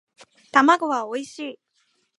[0.51, 1.59] 卵はおいしい